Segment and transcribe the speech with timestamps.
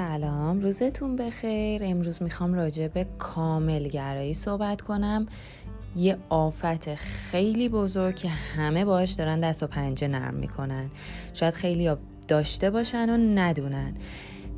[0.00, 0.60] سلام.
[0.60, 1.82] روزتون بخیر.
[1.84, 5.26] امروز می‌خوام راجع به کاملگرایی صحبت کنم.
[5.96, 10.90] یه آفت خیلی بزرگ که همه باش دارن دست و پنجه نرم می‌کنن.
[11.34, 11.90] شاید خیلی
[12.28, 13.94] داشته باشن و ندونن.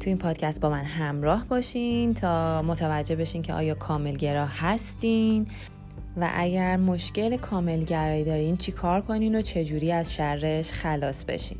[0.00, 5.46] تو این پادکست با من همراه باشین تا متوجه بشین که آیا کاملگرا هستین
[6.16, 11.58] و اگر مشکل کاملگرایی دارین چی کار کنین و چجوری از شرش خلاص بشین.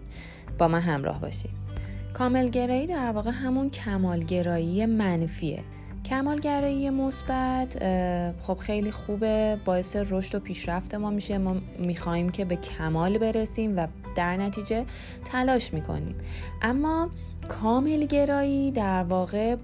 [0.58, 1.50] با من همراه باشین.
[2.14, 5.60] کاملگرایی در واقع همون کمالگرایی منفیه.
[6.04, 7.78] کمالگرایی مثبت
[8.40, 11.38] خب خیلی خوبه باعث رشد و پیشرفت ما میشه.
[11.38, 14.84] ما می‌خواهیم که به کمال برسیم و در نتیجه
[15.24, 16.14] تلاش می‌کنیم.
[16.62, 17.10] اما
[17.48, 19.56] کاملگرایی در واقع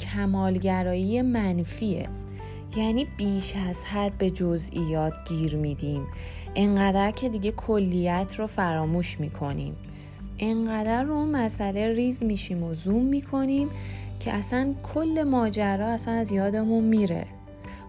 [0.00, 2.08] کمالگرایی منفیه.
[2.76, 6.06] یعنی بیش از حد به جزئیات گیر میدیم.
[6.56, 9.76] انقدر که دیگه کلیت رو فراموش می‌کنیم.
[10.40, 13.68] انقدر رو اون مسئله ریز میشیم و زوم می‌کنیم
[14.20, 17.26] که اصلا کل ماجرا اصلا از یادمون میره.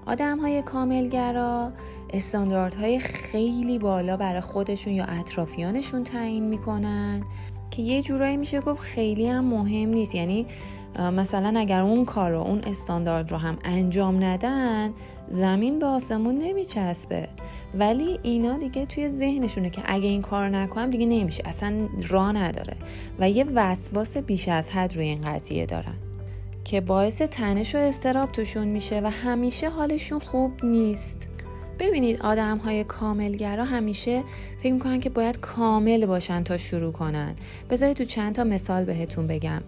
[0.05, 1.71] آدم های کاملگرا
[2.13, 7.23] استانداردهای خیلی بالا برای خودشون یا اطرافیانشون تعیین می‌کنن
[7.71, 10.15] که یه جورایی میشه گفت خیلی هم مهم نیست.
[10.15, 10.45] یعنی
[10.99, 14.93] مثلا اگر اون کار رو اون استاندارد رو هم انجام ندن
[15.31, 17.27] زمین به آسمون نمیچسبه.
[17.73, 21.43] ولی اینا دیگه توی ذهنشونه که اگه این کار نکنم دیگه نمیشه.
[21.47, 22.77] اصلا راه نداره.
[23.19, 25.95] و یه وسواس بیش از حد روی این قضیه دارن.
[26.63, 31.27] که باعث تنش و استراب توشون میشه و همیشه حالشون خوب نیست.
[31.79, 34.23] ببینید آدم های کاملگرا همیشه
[34.57, 37.35] فکر می‌کنن که باید کامل باشن تا شروع کنن.
[37.69, 39.61] بذارید تو چند تا مثال بهتون بگم.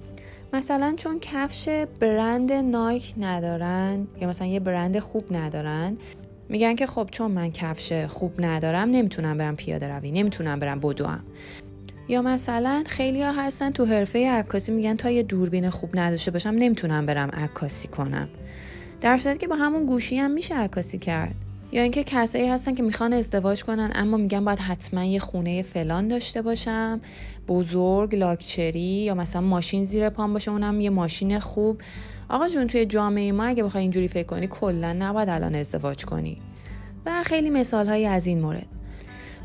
[0.54, 5.98] مثلا چون کفش برند نایک ندارن یا مثلا یه برند خوب ندارن
[6.50, 11.20] میگن که خب چون من کفش خوب ندارم نمی‌تونم برم پیاده روی نمی‌تونم برم بدوم.
[12.08, 16.50] یا مثلا خیلی ها هستن تو حرفه عکاسی میگن تا یه دوربین خوب نداشته باشم
[16.50, 18.30] نمی‌تونم برم عکاسی کنم.
[19.02, 21.36] در صورتی که با همون گوشی هم میشه عکاسی کرد.
[21.74, 26.08] یا اینکه کسایی هستن که می‌خوان ازدواج کنن اما میگن باید حتما یه خونه فلان
[26.08, 27.02] داشته باشم
[27.48, 31.82] بزرگ لاکچری یا مثلا ماشین زیر پام باشه اونم یه ماشین خوب.
[32.30, 36.38] آقا جون توی جامعه ما اگه بخوای اینجوری فکر کنی کلا نباید الان ازدواج کنی.
[37.06, 38.66] و خیلی مثال هایی از این مورد.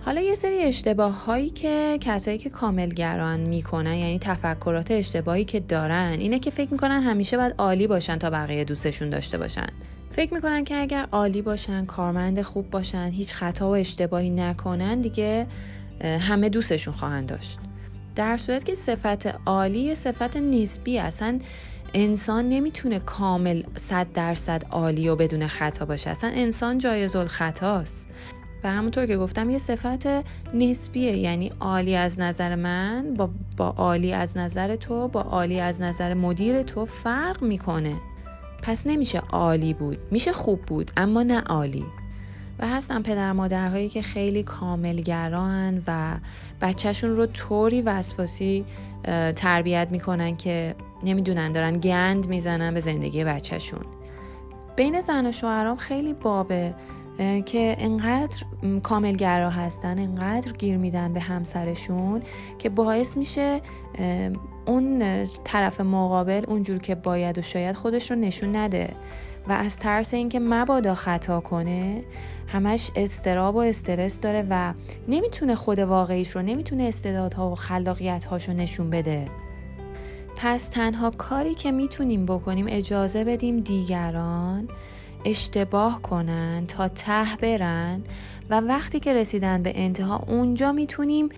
[0.05, 6.17] حالا یه سری اشتباه هایی که کسایی که کاملگران می‌کنن یعنی تفکرات اشتباهی که دارن
[6.19, 9.67] اینه که فکر می‌کنن همیشه باید عالی باشن تا بقیه دوستشون داشته باشن.
[10.11, 15.47] فکر می‌کنن که اگر عالی باشن کارمند خوب باشن هیچ خطا و اشتباهی نکنن دیگه
[16.21, 17.59] همه دوستشون خواهند داشت.
[18.17, 21.39] در صورت که صفت عالی صفت نسبی اصلا
[21.95, 26.11] انسان نمی‌تونه کامل صد درصد عالی و بدون خطا باشه.
[26.11, 28.07] اصلا انسان جایز الخطاست.
[28.65, 30.07] و همونطور که گفتم یه صفت
[30.55, 31.17] نسبیه.
[31.17, 36.15] یعنی عالی از نظر من با, با عالی از نظر تو با عالی از نظر
[36.15, 37.95] مدیر تو فرق می‌کنه.
[38.63, 39.99] پس نمیشه عالی بود.
[40.11, 41.85] میشه خوب بود اما نه عالی.
[42.59, 46.17] و هستن پدر مادرهایی که خیلی کاملگران و
[46.61, 48.65] بچهشون رو طوری وسواسی
[49.37, 53.85] تربیت می‌کنن که نمی‌دونن دارن گند می‌زنن به زندگی بچهشون.
[54.77, 56.75] بین زن و شوهرام خیلی بابه.
[57.47, 58.43] که انقدر
[58.83, 62.23] کاملگرا هستن انقدر گیر میدن به همسرشون
[62.59, 63.61] که باعث میشه
[64.67, 65.03] اون
[65.45, 68.89] طرف مقابل اونجور که باید و شاید خودش رو نشون نده
[69.49, 72.03] و از ترس اینکه مبادا خطا کنه
[72.47, 74.73] همش استراب و استرس داره و
[75.09, 79.25] نمی‌تونه خود واقعیش رو نمی‌تونه استعدادها و خلاقیت هاشو نشون بده.
[80.37, 84.69] پس تنها کاری که می‌تونیم بکنیم اجازه بدیم دیگران
[85.25, 88.03] اشتباه کنن تا ته برن
[88.51, 91.29] و وقتی که رسیدن به انتها اونجا می‌تونیم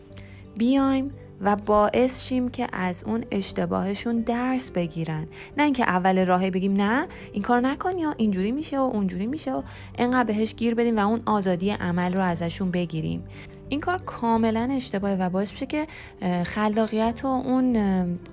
[0.56, 5.26] بیایم و باعث شیم که از اون اشتباهشون درس بگیرن.
[5.56, 9.52] نه اینکه اول راهی بگیم نه این کار نکن یا اینجوری میشه و اونجوری میشه
[9.52, 9.62] و
[9.98, 13.24] انقدر بهش گیر بدیم و اون آزادی عمل رو ازشون بگیریم.
[13.70, 15.86] این کار کاملا اشتباهه و باعث میشه که
[16.45, 17.72] خلاقیت و اون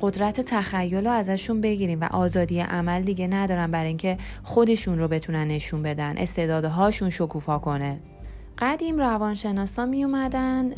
[0.01, 5.47] قدرت تخیل رو ازشون بگیریم و آزادی عمل دیگه ندارن برای اینکه خودشون رو بتونن
[5.47, 7.99] نشون بدن استعدادهاشون شکوفا کنه.
[8.59, 10.71] قدیم روانشناسا می اومدن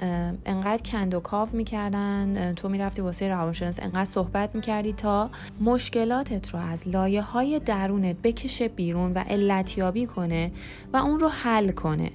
[0.46, 5.30] انقدر کند و کاف می‌کردن تو می‌رفتی واسه روانشناس انقدر صحبت می‌کردی تا
[5.62, 10.52] مشکلاتت رو از لایه های درونت بکشه بیرون و علتیابی کنه
[10.94, 12.10] و اون رو حل کنه.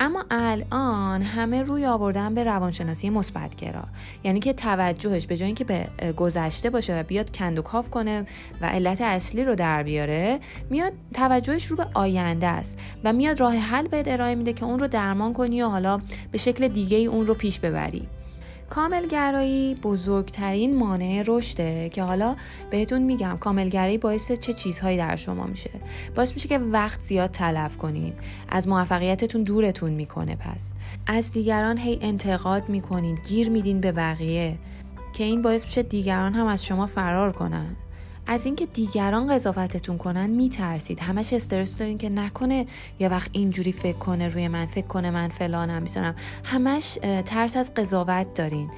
[0.00, 3.84] اما الان همه روی آوردن به روانشناسی مثبتگرا
[4.24, 8.26] یعنی که توجهش به جای اینکه به گذشته باشه و بیاد کند و کاف کنه
[8.60, 10.40] و علت اصلی رو در بیاره
[10.70, 14.78] میاد توجهش رو به آینده است و میاد راه حل به ارائه میده که اون
[14.78, 16.00] رو درمان کنی و حالا
[16.32, 18.08] به شکل دیگه اون رو پیش ببری.
[18.70, 22.36] کاملگرایی بزرگترین مانع رشده که حالا
[22.70, 25.70] بهتون میگم کاملگرایی باعث چه چیزهایی در شما میشه.
[26.16, 28.12] باعث میشه که وقت زیاد تلف کنین.
[28.48, 30.72] از موفقیتتون دورتون می‌کنه پس.
[31.06, 34.58] از دیگران هی انتقاد می‌کنین گیر میدین به بقیه.
[35.12, 37.76] که این باعث میشه دیگران هم از شما فرار کنن.
[38.26, 41.00] از اینکه دیگران قضاوتتون کنن میترسید.
[41.00, 42.66] همش استرس دارین که نکنه
[42.98, 46.14] یه وقت اینجوری فکر کنه روی من فکر کنه من فلانم میسونم
[46.44, 48.70] همش ترس از قضاوت دارین.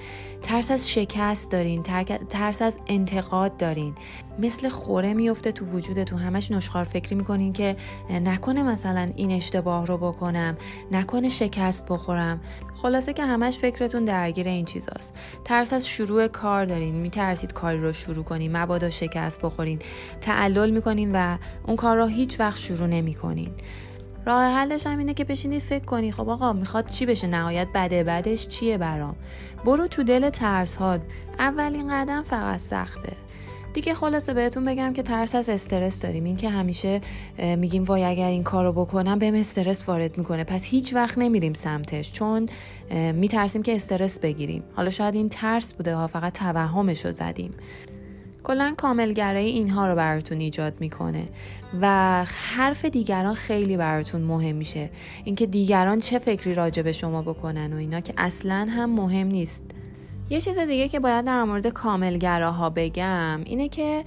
[0.43, 1.83] ترس از شکست دارین.
[2.31, 3.95] ترس از انتقاد دارین.
[4.39, 7.77] مثل خوره میفته تو وجودتون همش نشخار فکری می‌کنین که
[8.11, 10.57] نکنه مثلا این اشتباه رو بکنم
[10.93, 12.41] نکنه شکست بخورم.
[12.75, 15.15] خلاصه که همش فکرتون درگیر این چیزاست.
[15.45, 19.79] ترس از شروع کار دارین میترسید کاری رو شروع کنین مبادا شکست بخورین
[20.21, 23.51] تعلل می‌کنین و اون کار رو هیچ وقت شروع نمی‌کنین.
[24.27, 28.05] راه حلش هم اینه که بشینید فکر کنی خب آقا می‌خواد چی بشه؟ نهایت بده
[28.05, 29.17] بدش چیه برام؟
[29.65, 30.99] برو تو دل ترس ها
[31.39, 33.13] اولین قدم فقط سخته.
[33.79, 36.25] دیگه خلاصه بهتون بگم که ترس از استرس داریم.
[36.25, 37.01] این که همیشه
[37.57, 40.45] میگیم وای اگر این کارو بکنم بهم استرس وارد می‌کنه.
[40.45, 42.49] پس هیچ وقت نمیریم سمتش چون
[43.15, 44.63] میترسیم که استرس بگیریم.
[44.77, 47.51] حالا شاید این ترس بوده ها فقط توهمش رو زدیم.
[48.45, 51.25] کلا کاملگرایی اینها رو براتون ایجاد می‌کنه.
[51.81, 54.91] و حرف دیگران خیلی براتون مهم میشه.
[55.25, 59.65] اینکه دیگران چه فکری راجع به شما بکنن و اینا که اصلا هم مهم نیست.
[60.31, 64.05] یه چیز دیگه که باید در مورد کاملگراها بگم اینه که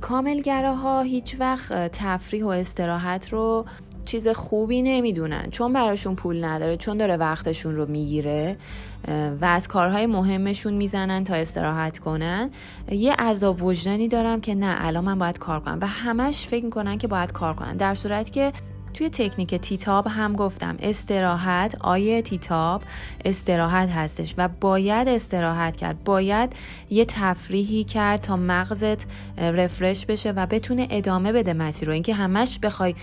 [0.00, 3.64] کاملگراها هیچ وقت تفریح و استراحت رو
[4.04, 5.50] چیز خوبی نمی‌دونن.
[5.50, 8.56] چون براشون پول نداره چون داره وقتشون رو می‌گیره
[9.40, 12.50] و از کارهای مهمشون می‌زنن تا استراحت کنن.
[12.90, 15.78] یه عذاب وجدانی دارم که نه الان من باید کار کنم.
[15.80, 17.76] و همش فکر می‌کنن که باید کار کنن.
[17.76, 18.52] در صورت که
[18.94, 20.76] توی تکنیک تیتاب هم گفتم.
[20.80, 22.82] استراحت آیه تیتاب
[23.24, 26.04] استراحت هستش و باید استراحت کرد.
[26.04, 26.52] باید
[26.90, 29.06] یه تفریحی کرد تا مغزت
[29.38, 31.94] رفرش بشه و بتونه ادامه بده مسیر رو.
[31.94, 32.94] اینکه همش بخوای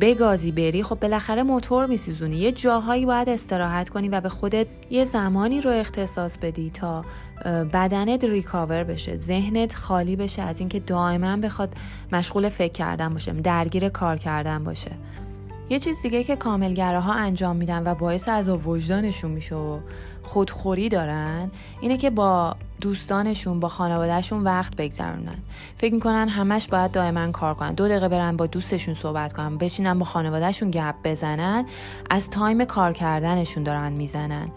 [0.00, 2.36] بگازی بری خب بالاخره موتور میسوزونی.
[2.36, 7.04] یه جاهایی باید استراحت کنی و به خودت یه زمانی رو اختصاص بدی تا
[7.72, 11.74] بدنت recover بشه ذهنت خالی بشه از اینکه دائما بخواد
[12.12, 14.90] مشغول فکر کردن باشه درگیر کار کردن باشه.
[15.70, 19.78] یه چیز دیگه که کمالگراها انجام میدن و باعث عذاب وجدانشون میشه و
[20.22, 21.50] خودخوری دارن
[21.80, 25.38] اینه که با دوستانشون با خانوادهشون وقت بگذرونن.
[25.76, 27.74] فکر می‌کنن همش باید دائما کار کنن.
[27.74, 31.66] دو دقیقه برن با دوستشون صحبت کنن بشینن با خانوادهشون گپ بزنن
[32.10, 34.48] از time کار کردنشون دارن می‌زنن.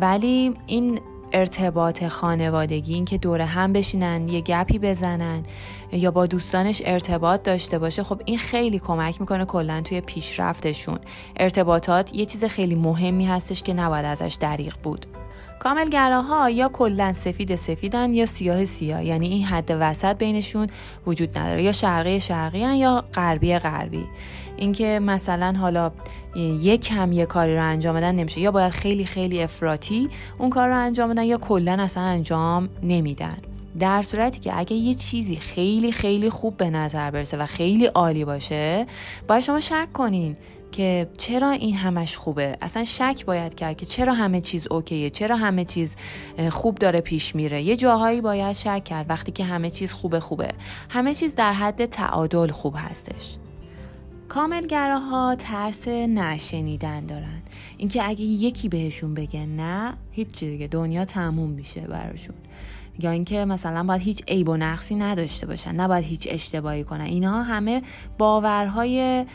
[0.00, 1.00] ولی این
[1.32, 5.42] ارتباط خانوادگی این که دوره هم بشینن یه گپی بزنن
[5.92, 10.98] یا با دوستانش ارتباط داشته باشه خب این خیلی کمک می‌کنه کلا توی پیشرفتشون.
[11.36, 15.06] ارتباطات یه چیز خیلی مهمی هستش که نباید ازش دریغ بود.
[15.58, 20.66] کاملگراها یا کلا سفید سفیدن یا سیاه سیاه یعنی این حد وسط بینشون
[21.06, 21.62] وجود نداره.
[21.62, 24.04] یا شرقی شرقی یا غربی غربی.
[24.56, 25.92] اینکه مثلا حالا
[26.36, 28.40] یک کم یه کاری رو انجام بدن نمیشه.
[28.40, 30.08] یا باید خیلی خیلی افراطی
[30.38, 33.36] اون کار رو انجام بدن یا کلا اصلا انجام نمیدن.
[33.78, 38.24] در صورتی که اگه یه چیزی خیلی خیلی خوب به نظر برسه و خیلی عالی
[38.24, 38.86] باشه
[39.28, 40.36] باید شما شک کنین
[40.72, 42.56] که چرا این همش خوبه.
[42.60, 45.96] اصلا شک باید کرد که چرا همه چیز اوکیه چرا همه چیز
[46.50, 47.62] خوب داره پیش میره.
[47.62, 50.48] یه جاهایی باید شک کرد وقتی که همه چیز خوبه خوبه.
[50.88, 53.36] همه چیز در حد تعادل خوب هستش.
[54.28, 57.42] کاملگراها ترس نشنیدن دارن.
[57.78, 60.66] اینکه اگه یکی بهشون بگه نه هیچ دیگه.
[60.66, 62.36] دنیا تموم میشه براشون.
[62.98, 67.04] یا اینکه مثلا باید هیچ عیب و نقصی نداشته باشن نباید هیچ اشتباهی کنن.
[67.04, 67.82] اینها همه
[68.18, 69.26] باورهای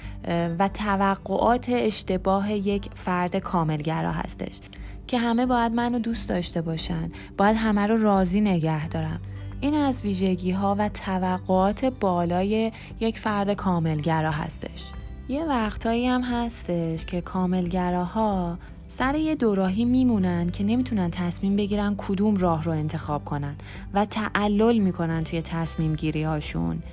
[0.59, 4.59] و توقعات اشتباه یک فرد کاملگرا هستش
[5.07, 9.19] که همه باید منو دوست داشته باشن باید همه رو راضی نگه دارم.
[9.61, 14.83] این از ویژگی ها و توقعات بالای یک فرد کاملگرا هستش.
[15.29, 18.57] یه وقتهایی هم هستش که کاملگراها
[18.89, 23.55] سر یه دوراهی میمونن که نمی‌تونن تصمیم بگیرن کدوم راه رو انتخاب کنن
[23.93, 26.83] و تعلل می‌کنن توی تصمیم گیری هاشون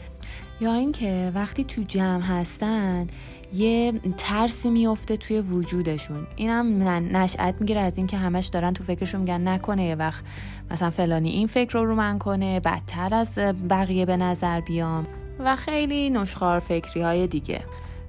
[0.60, 3.06] یا اینکه وقتی تو جمع هستن
[3.54, 6.26] یه ترسی میفته توی وجودشون.
[6.36, 10.24] اینم نشأت می‌گیره از اینکه همش دارن تو فکرشون میگن نکنه یه وقت
[10.70, 13.34] مثلا فلانی این فکر رو رو من کنه بدتر از
[13.70, 15.06] بقیه به نظر بیام.
[15.38, 17.60] و خیلی نشخار فکری های دیگه.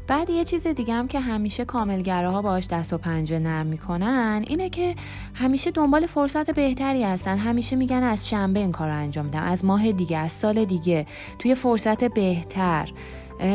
[0.07, 4.69] بعد یه چیز دیگه هم که همیشه کاملگراها باش دست و پنجه نرم می‌کنن اینه
[4.69, 4.95] که
[5.33, 7.37] همیشه دنبال فرصت بهتری هستن.
[7.37, 11.05] همیشه میگن از شنبه این کار انجام میدم از ماه دیگه از سال دیگه.
[11.39, 12.89] توی فرصت بهتر.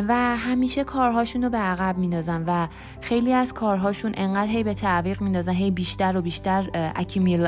[0.08, 2.68] و همیشه کارهاشون رو به عقب میندازن و
[3.00, 6.70] خیلی از کارهاشون انقدر هی به تعویق میندازن هی بیشتر و بیشتر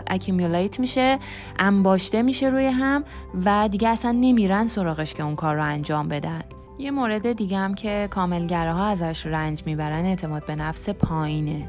[0.06, 1.18] accumulate میشه
[1.58, 3.04] انباشته میشه روی هم
[3.44, 6.42] و دیگه اصلا نمیرن سراغش که اون کار رو انجام بدن.
[6.78, 11.68] یه مورد دیگه هم که کاملگراها ازش رنج می‌برن اعتماد به نفس پایینه.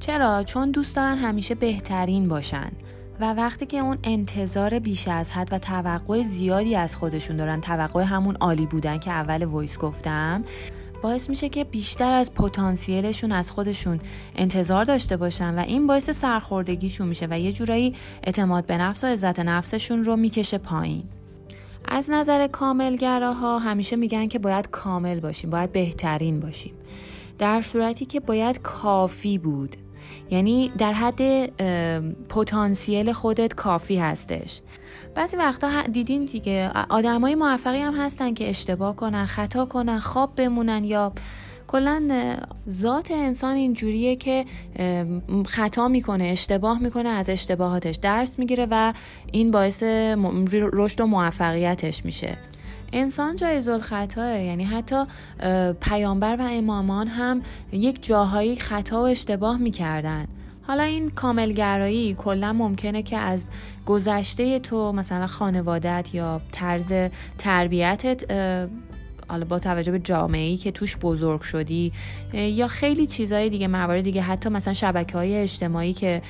[0.00, 2.72] چرا؟ چون دوست دارن همیشه بهترین باشن.
[3.20, 8.02] و وقتی که اون انتظار بیش از حد و توقع زیادی از خودشون دارن توقع
[8.02, 10.44] همون عالی بودن که اول voice گفتم
[11.02, 13.98] باعث میشه که بیشتر از پتانسیلشون از خودشون
[14.36, 19.06] انتظار داشته باشن و این باعث سرخوردگیشون میشه و یه جورایی اعتماد به نفس و
[19.06, 21.04] عزت نفسشون رو می‌کشه پایین.
[21.88, 26.74] از نظر کاملگراها همیشه میگن که باید کامل باشیم باید بهترین باشیم.
[27.38, 29.76] در صورتی که باید کافی بود.
[30.30, 31.46] یعنی در حد
[32.28, 34.60] پتانسیل خودت کافی هستش.
[35.14, 40.84] بعضی وقتا دیدین دیگه آدمای موفقی هم هستن که اشتباه کنن خطا کنن خواب بمونن
[40.84, 41.12] یا
[41.74, 42.36] کلا
[42.70, 44.44] ذات انسان اینجوریه که
[45.46, 48.92] خطا می‌کنه اشتباه می‌کنه از اشتباهاتش درس می‌گیره و
[49.32, 49.82] این باعث
[50.52, 52.36] رشد و موفقیتش میشه.
[52.92, 55.04] انسان جایز الخطاه یعنی حتی
[55.80, 60.26] پیامبر و امامان هم یک جاهایی خطا و اشتباه می‌کردن.
[60.66, 63.46] حالا این کاملگرایی کلا ممکنه که از
[63.86, 66.92] گذشته تو مثلا خانوادت یا طرز
[67.38, 68.24] تربیتت
[69.28, 71.92] حالا با توجه به جامعه ای که توش بزرگ شدی
[72.32, 76.22] یا خیلی چیزهای دیگه موارد دیگه حتی مثلا شبکه های اجتماعی که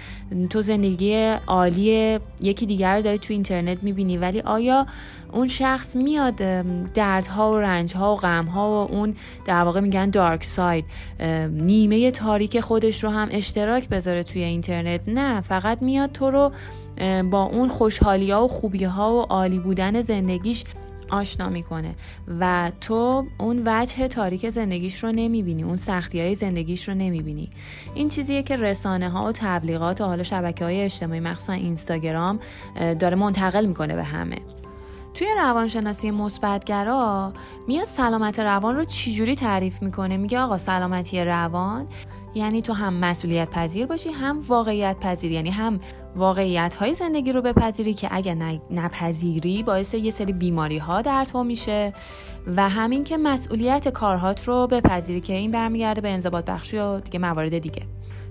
[0.50, 1.14] تو زندگی
[1.46, 4.86] عالی یکی دیگر رو داری تو اینترنت می‌بینی ولی آیا
[5.32, 6.34] اون شخص میاد
[6.94, 10.84] دردها و رنجها و غمها و اون در واقع میگن دارک ساید
[11.50, 16.52] نیمه تاریک خودش رو هم اشتراک بذاره توی اینترنت؟ نه فقط میاد تو رو
[17.30, 20.64] با اون خوشحالی ها و خوبی ها و عالی بودن زندگیش
[21.14, 21.94] آشنا می‌کنه.
[22.40, 27.50] و تو اون وجه تاریک زندگیش رو نمی‌بینی اون سختی های زندگیش رو نمی‌بینی.
[27.94, 32.38] این چیزیه که رسانه ها و تبلیغات و حالا شبکه های اجتماعی مخصوصا اینستاگرام
[32.99, 34.38] داره منتقل می‌کنه به همه.
[35.14, 37.33] توی روانشناسی مثبتگرا
[37.68, 41.87] میاد سلامت روان رو چجوری تعریف می‌کنه؟ میگه آقا سلامتی روان
[42.34, 45.32] یعنی تو هم مسئولیت پذیر باشی هم واقعیت پذیر.
[45.32, 45.80] یعنی هم
[46.16, 51.44] واقعیت های زندگی رو بپذیری که اگر نپذیری باعث یه سری بیماری ها در تو
[51.44, 51.92] میشه.
[52.56, 57.18] و همین که مسئولیت کارهات رو بپذیری که این برمیگرده به انضباط بخشی و دیگه
[57.18, 57.82] موارد دیگه.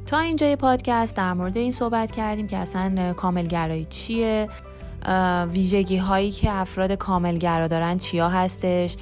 [0.05, 4.50] تا اینجای پادکست در مورد این صحبت کردیم که اصلا کاملگرایی چیه؟
[5.51, 8.98] ویژگی هایی که افراد کاملگرا دارن چیا هستش؟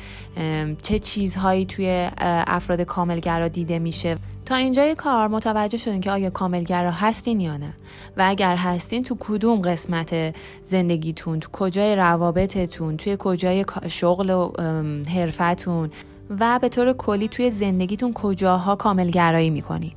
[0.82, 2.10] چه چیزهایی توی
[2.48, 7.74] افراد کاملگرا دیده میشه؟ تا اینجای کار متوجه شدین که آیا کاملگرا هستین یا نه.
[8.18, 14.52] و اگر هستین تو کدوم قسمت زندگیتون تو کجای روابطتون توی کجای شغل و
[15.16, 15.90] حرفتون
[16.40, 19.94] و به طور کلی توی زندگیتون کجاها کاملگرایی می‌کنید.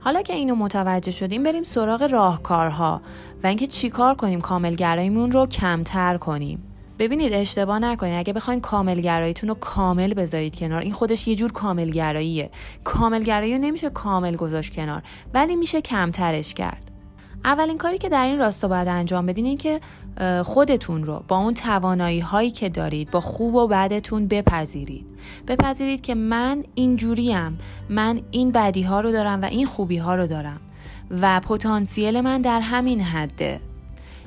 [0.00, 3.00] حالا که اینو متوجه شدیم بریم سراغ راهکارها
[3.42, 6.67] و اینکه چیکار کنیم کاملگراییمون رو کمتر کنیم.
[6.98, 12.50] ببینید اشتباه نکنید اگه بخواین کاملگراییتون رو کامل بذارید کنار این خودش یه جور کاملگراییه.
[12.84, 15.02] کاملگرایی نمیشه کامل گذاشت کنار
[15.34, 16.90] ولی میشه کمترش کرد.
[17.44, 19.80] اولین کاری که در این راستا باید انجام بدین این که
[20.44, 25.06] خودتون رو با اون توانایی هایی که دارید با خوب و بدتون بپذیرید.
[25.48, 27.58] بپذیرید که من اینجوریم.
[27.88, 30.60] من این بدی ها رو دارم و این خوبی ها رو dارم
[31.10, 33.60] و پتانسیل من در همین حده.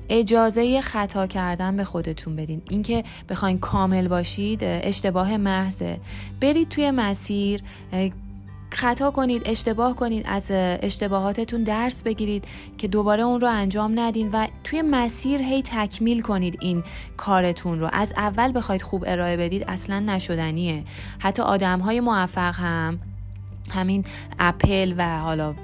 [0.09, 2.61] اجازه خطا کردن به خودتون بدین.
[2.69, 5.99] اینکه بخواین کامل باشید اشتباه محضه.
[6.41, 7.61] برید توی مسیر
[8.73, 12.45] خطا کنید اشتباه کنید از اشتباهاتتون درس بگیرید
[12.77, 16.83] که دوباره اون رو انجام ندین و توی مسیر هی تکمیل کنید این
[17.17, 17.89] کارتون رو.
[17.93, 20.83] از اول بخواید خوب ارائه بدید اصلا نشدنیه.
[21.19, 22.99] حتی آدم های موفق هم
[23.71, 24.03] همین
[24.39, 25.55] اپل و حالا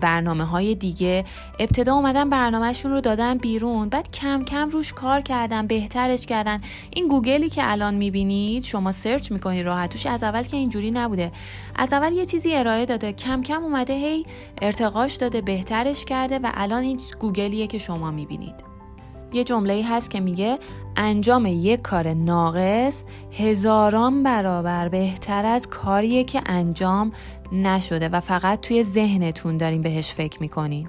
[0.00, 1.24] برنامه های دیگه.
[1.58, 3.88] ابتدا اومدن برنامهشون رو دادن بیرون.
[3.88, 6.60] بعد کم کم روش کار کردن بهترش کردن.
[6.90, 11.32] این گوگلی که الان می‌بینید شما سرچ می‌کنید راحتوش از اول که اینجوری نبوده.
[11.76, 13.12] از اول یه چیزی ارائه داده.
[13.12, 14.26] کم کم اومده هی
[14.62, 18.74] ارتقاش داده بهترش کرده و الان این گوگلیه که شما می‌بینید.
[19.32, 20.58] یه جمله هست که میگه
[20.96, 23.04] انجام یک کار ناقص
[23.38, 27.12] هزاران برابر بهتر از کاریه که انجام
[27.52, 30.88] نشده و فقط توی ذهنتون دارین بهش فکر می‌کنین.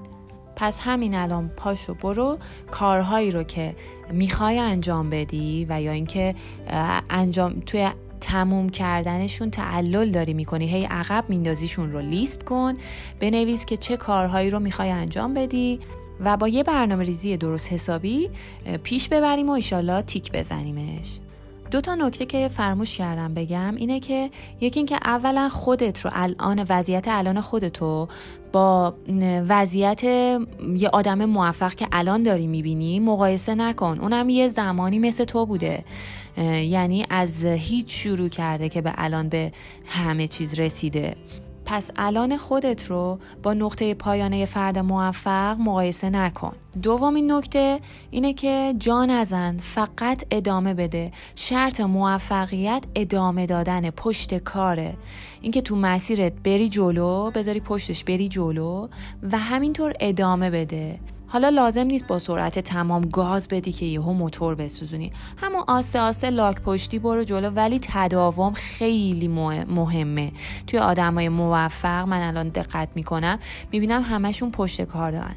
[0.55, 2.37] پس همین الان پاشو برو
[2.71, 3.75] کارهایی رو که
[4.11, 6.35] می‌خوای انجام بدی و یا اینکه
[7.09, 7.89] انجام توی
[8.21, 10.67] تموم کردنشون تعلل داری می‌کنی.
[10.67, 12.73] هی عقب میندازیشون رو لیست کن
[13.19, 15.79] بنویس که چه کارهایی رو می‌خوای انجام بدی
[16.19, 18.29] و با یه برنامه ریزی درست حسابی
[18.83, 21.19] پیش ببریم و ایشالا تیک بزنیمش.
[21.71, 24.29] دو تا نکته که فرموش کردم بگم اینه که
[24.61, 28.07] یکی اینکه اولا خودت رو الان وضعیت الان خودتو
[28.51, 28.93] با
[29.47, 33.99] وضعیت یه آدم موفق که الان داری می‌بینی مقایسه نکن.
[34.01, 35.83] اونم یه زمانی مثل تو بوده.
[36.61, 39.51] یعنی از هیچ شروع کرده که به الان به
[39.85, 41.15] همه چیز رسیده.
[41.65, 46.55] پس الان خودت رو با نقطه پایانه فرد موفق مقایسه نکن.
[46.83, 47.79] دومین نکته
[48.11, 51.11] اینه که جا نزن فقط ادامه بده.
[51.35, 54.97] شرط موفقیت ادامه دادن پشت کاره.
[55.41, 58.87] اینکه تو مسیرت بری جلو بذاری پشتش بری جلو
[59.31, 60.99] و همینطور ادامه بده.
[61.35, 65.11] حالا لازم نیست با سرعت تمام گاز بدی که یهو موتور بسوزونی.
[65.37, 70.31] همون آسه آسه لاک پشتی برو جلو ولی تداوم خیلی مهمه.
[70.67, 73.39] توی آدمای موفق من الان دقت می‌کنم
[73.71, 75.35] می‌بینم همشون پشت کار دارن.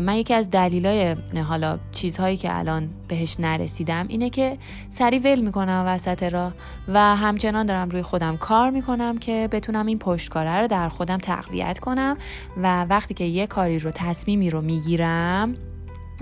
[0.00, 1.16] من یکی از دلیلای
[1.48, 6.52] حالا چیزهایی که الان بهش نرسیدم اینه که سری ول می‌کنم وسط راه
[6.88, 11.78] و همچنان دارم روی خودم کار می‌کنم که بتونم این پشتکاره رو در خودم تقویت
[11.78, 12.16] کنم
[12.62, 15.29] و وقتی که یه کاری رو تصمیمی رو می‌گیرم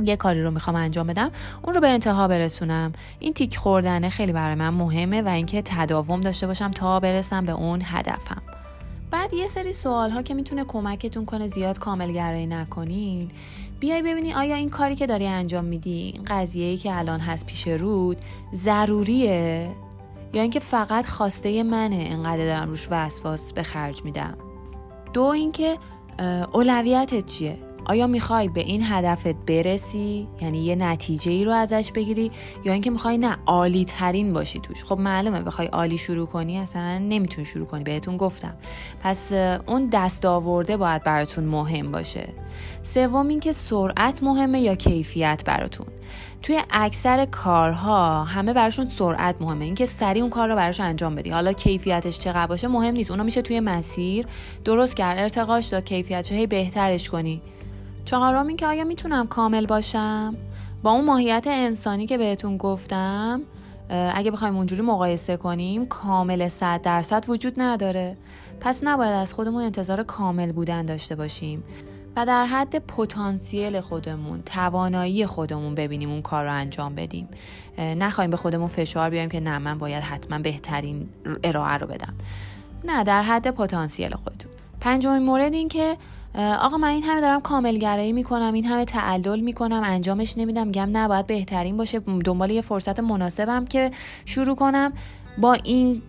[0.05, 1.31] یه کاری رو می‌خوام انجام بدم
[1.63, 2.93] اون رو به انتها برسونم.
[3.19, 7.53] این تیک خوردنه خیلی برای من مهمه و اینکه تداوم داشته باشم تا برسم به
[7.53, 8.43] اون هدفم.
[9.11, 13.31] بعد یه سری سوال ها که می‌تونه کمکتون کنه زیاد کامل گرایی نکنین.
[13.81, 17.47] بیای ببینی آیا این کاری که داری انجام میدی این قضیه ای که الان هست
[17.47, 18.17] پیش رود
[18.55, 19.69] ضروریه؟
[20.33, 24.35] یا اینکه فقط خواسته منه انقدر دارم روش وسواس به خرج میدم؟
[25.13, 25.79] دو اینکه
[26.53, 32.31] اولویتت چیه؟ آیا می‌خوای به این هدفت برسی؟ یعنی یه نتیجه ای رو ازش بگیری؟
[32.65, 36.99] یا اینکه می‌خوای نه عالی ترین باشی توش؟ خب معلومه بخوای عالی شروع کنی اصلا
[36.99, 37.85] نمی‌تونی شروع کنی.
[37.85, 38.55] بهتون گفتم.
[39.03, 39.33] پس
[39.67, 42.29] اون دست آورده باید براتون مهم باشه.
[42.83, 45.87] سوم اینکه سرعت مهمه یا کیفیت براتون.
[46.43, 49.65] توی اکثر کارها همه براشون سرعت مهمه.
[49.65, 51.31] اینکه سریع اون کار رو براش انجام بدی.
[51.31, 53.11] حالا کیفیتش چقدر باشه مهم نیست.
[53.11, 54.27] اونا میشه توی مسیر
[54.65, 57.43] درست کرد ارتقاش داد کیفیتش هی بهترش کنی.
[58.09, 60.37] چهارم این که آیا می‌تونم کامل باشم؟
[60.83, 63.43] با اون ماهیت انسانی که بهتون گفتم
[63.91, 68.17] اگه بخوایم اونجوری مقایسه کنیم کامل صد درصد وجود نداره.
[68.61, 71.65] پس نباید از خودمون انتظار کامل بودن داشته باشیم
[72.17, 77.29] و در حد پتانسیل خودمون توانایی خودمون ببینیم اون کار رو انجام بدیم.
[77.79, 81.09] نخواهیم به خودمون فشار بیاریم که نه من باید حتما بهترین
[81.45, 82.15] ارائه رو بدم.
[82.85, 84.53] نه در حد پتانسیل خودتون.
[84.81, 85.97] پنجمین مورد این که
[86.35, 90.73] آقا من این همه دارم کاملگرایی می‌کنم این همه تعلل می‌کنم انجامش نمیدم.
[90.73, 91.99] گم نباید بهترین باشه.
[91.99, 93.91] دنبال یه فرصت مناسبم که
[94.25, 94.93] شروع کنم.
[95.39, 96.03] با این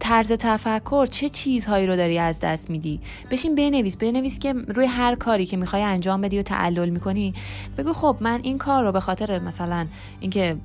[0.00, 3.96] طرز تفکر چه چیزهایی رو داری از دست میدی؟ بشین بنویس.
[3.96, 7.34] بنویس که روی هر کاری که می‌خوای انجام بدی و تعلل می‌کنی.
[7.78, 9.86] بگو خب من این کار رو به خاطر مثلا
[10.20, 10.56] اینکه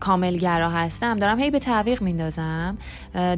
[0.00, 2.78] کاملگرا هستم دارم هی به تعویق میندازم.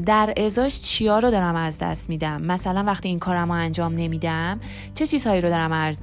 [0.06, 4.60] در ازاش چیا رو دارم از دست میدم؟ مثلا وقتی این کارم رو انجام نمیدم
[4.94, 5.94] چه چیزهایی رو دارم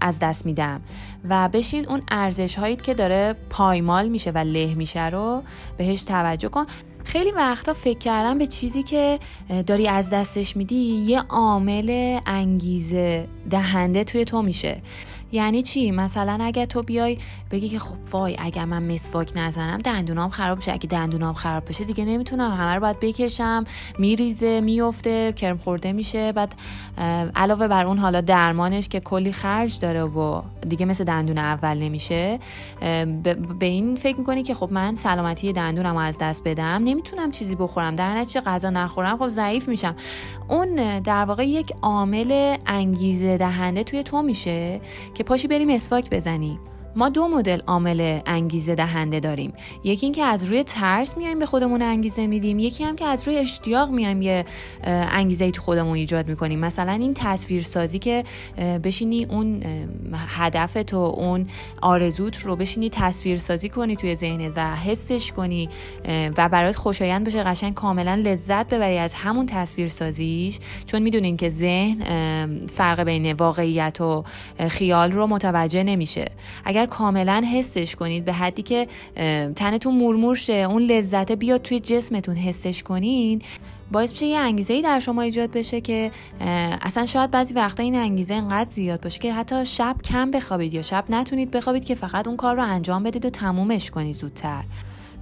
[0.00, 0.80] از دست میدم؟
[1.28, 5.42] و بشین اون ارزش هایی که داره پایمال میشه و له میشه رو
[5.76, 6.66] بهش توجه کن.
[7.04, 9.18] خیلی وقتا فکر کردم به چیزی که
[9.66, 14.82] داری از دستش میدی یه عامل انگیزه دهنده توی تو میشه.
[15.34, 17.18] یعنی چی؟ مثلا اگه تو بیای
[17.50, 21.84] بگی که خب وای اگه من مسواک نزنم دندونام خراب بشه اگه دندونام خراب بشه
[21.84, 22.50] دیگه نمی‌تونم.
[22.50, 23.64] همه رو باید بکشم.
[23.98, 26.32] میریزه میفته کرم خورده میشه.
[26.32, 26.54] بعد
[27.34, 32.38] علاوه بر اون حالا درمانش که کلی خرج داره و دیگه مثل دندون اول نمیشه
[33.60, 37.96] به این فکر می‌کنی که خب من سلامتی دندونم از دست بدم؟ نمی‌تونم چیزی بخورم.
[37.96, 39.18] در نتیجه غذا نخورم.
[39.18, 39.96] خب ضعیف میشم.
[40.48, 44.80] اون در واقع یک عامل انگیزه دهنده توی تو میشه
[45.14, 46.58] که پاشی بریم مسواک بزنی.
[46.96, 49.52] ما دو مدل عامل انگیزه دهنده داریم.
[49.84, 53.36] یکی اینکه از روی ترس میایم به خودمون انگیزه میدیم یکی هم که از روی
[53.36, 54.44] اشتیاق میایم یه
[54.84, 56.58] انگیزه ای تو خودمون ایجاد می‌کنیم.
[56.58, 58.24] مثلا این تصویر سازی که
[58.84, 59.62] بشینی اون
[60.28, 61.46] هدف تو اون
[61.82, 65.68] آرزوت رو بشینی تصویر سازی کنی توی ذهنت و حسش کنی
[66.36, 71.48] و برات خوشایند بشه قشنگ کاملا لذت ببری از همون تصویر سازیش چون می‌دونین که
[71.48, 71.96] ذهن
[72.66, 74.24] فرق بین واقعیت و
[74.68, 76.30] خیال رو متوجه نمیشه.
[76.64, 78.86] اگر کاملا حسش کنید به حدی که
[79.56, 83.42] تنتون مرمور شه اون لذت بیاد توی جسمتون حسش کنین
[83.92, 86.10] باعث میشه یه انگیزه ای در شما ایجاد بشه که
[86.82, 90.82] اصلا شاید بعضی وقتا این انگیزه انقدر زیاد باشه که حتی شب کم بخوابید یا
[90.82, 94.64] شب نتونید بخوابید که فقط اون کار رو انجام بدید و تمومش کنید زودتر.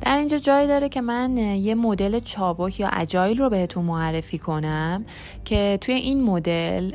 [0.01, 5.05] در اینجا جایی داره که من یه مدل چابک یا اجایل رو بهتون معرفی کنم
[5.45, 6.93] که توی این مدل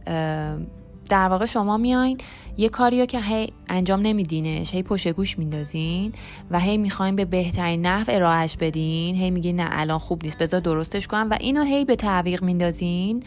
[1.07, 2.17] در واقع شما میاین
[2.57, 6.11] یه کاریو که هی انجام نمیدینش هی پشت گوش میندازین
[6.51, 10.59] و هی می‌خواین به بهترین نحو ارائهش بدین هی میگین نه الان خوب نیست بذار
[10.59, 13.23] درستش کنم و اینو هی به تعویق میندازین.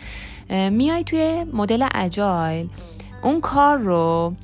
[0.71, 2.69] میای توی مدل agile
[3.23, 4.35] اون کار رو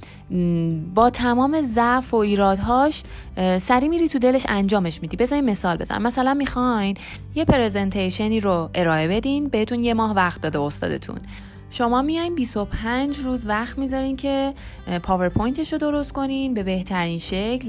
[0.95, 3.03] با تمام ضعف و ایرادهاش
[3.59, 5.17] سریع میری تو دلش انجامش میدی.
[5.17, 6.97] بذارین مثال بزنم مثلا می‌خواین
[7.35, 11.19] یه presentation ی رو ارائه بدین بهتون یه ماه وقت داده استادتون.
[11.71, 14.55] شما میاین 25 روز وقت می‌ذارین که
[15.03, 17.69] پاورپوینتش رو درست کنین به بهترین شکل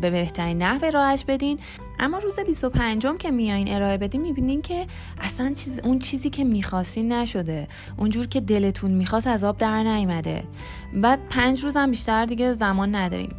[0.00, 1.58] به بهترین نحو ارائهش بدین.
[1.98, 4.86] اما روز 25 که میایین ارائه بدین می‌بینین که
[5.20, 7.68] اصلا چیز اون چیزی که می‌خواستین نشده.
[7.96, 10.44] اونجور که دلتون می‌خواست از آب در نیامده
[10.94, 13.36] بعد پنج روز بیشتر دیگه زمان نداریم.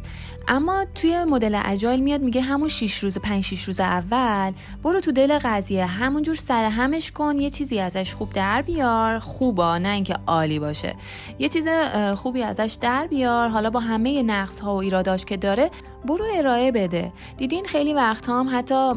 [0.48, 5.12] اما توی مدل اجایل میاد میگه همون 6 روز 5 6 روز اول برو تو
[5.12, 9.18] دل قضیه همونجور سر همش کن یه چیزی ازش خوب در بیار.
[9.18, 10.94] خوبا نه اینکه عالی باشه.
[11.38, 11.68] یه چیز
[12.16, 13.48] خوبی ازش در بیار.
[13.48, 15.70] حالا با همه نقص ها و ایراداش که داره
[16.04, 17.12] برو ارائه بده.
[17.36, 18.92] دیدین خیلی وقت هم حتی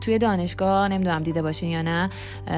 [0.00, 2.10] توی دانشگاه نمی‌دونم دیده باشین یا نه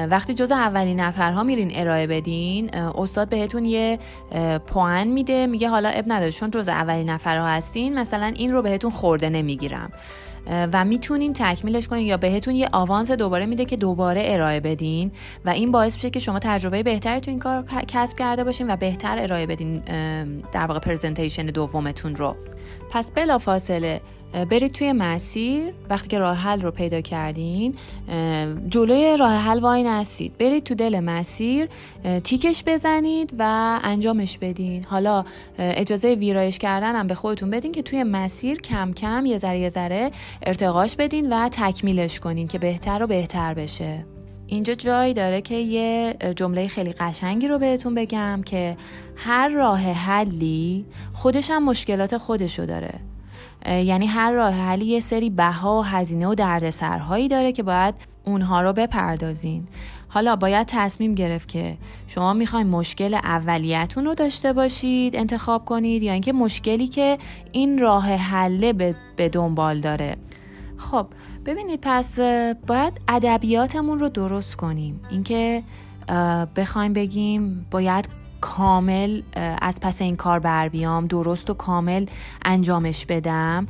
[0.09, 3.99] وقتی جز اولین نفرها میرین ارائه بدین استاد بهتون یه
[4.67, 8.91] پوان میده میگه حالا اب نداره چون جز اولین نفرها هستین مثلا این رو بهتون
[8.91, 9.91] خورده نمی‌گیرم.
[10.47, 15.11] و می‌تونین تکمیلش کنین یا بهتون یه آوانس دوباره میده که دوباره ارائه بدین.
[15.45, 18.75] و این باعث میشه که شما تجربه بهتری تو این کار کسب کرده باشین و
[18.75, 19.79] بهتر ارائه بدین
[20.51, 22.35] در واقع پرزنتیشن دومتون رو.
[22.91, 24.01] پس بلا فاصله
[24.33, 27.75] برید توی مسیر وقتی که راه حل رو پیدا کردین
[28.67, 30.37] جلوی راه حل وای نستید.
[30.37, 31.69] برید تو دل مسیر
[32.23, 34.83] تیکش بزنید و انجامش بدین.
[34.83, 35.25] حالا
[35.59, 39.69] اجازه ویرایش کردن هم به خودتون بدین که توی مسیر کم کم یه ذره یه
[39.69, 40.11] ذره
[40.43, 44.05] ارتقاش بدین و تکمیلش کنین که بهتر و بهتر بشه.
[44.47, 48.77] اینجا جایی داره که یه جمله خیلی قشنگی رو بهتون بگم که
[49.15, 52.93] هر راه حلی خودش هم مشکلات خودشو داره.
[53.65, 58.61] یعنی هر راه حلی یه سری بها و هزینه و دردسرهایی داره که باید اونها
[58.61, 59.67] رو بپردازین.
[60.07, 66.13] حالا باید تصمیم گرفت که شما می‌خواین مشکل اولیتون رو داشته باشید انتخاب کنید یا
[66.13, 67.17] اینکه مشکلی که
[67.51, 68.73] این راه حله
[69.15, 70.17] به دنبال داره.
[70.77, 71.07] خب
[71.45, 72.19] ببینید پس
[72.67, 74.99] باید ادبیاتمون رو درست کنیم.
[75.11, 75.63] اینکه
[76.55, 78.07] بخوایم بگیم باید
[78.45, 79.21] کامل
[79.61, 82.05] از پس این کار بر بیام درست و کامل
[82.45, 83.67] انجامش بدم.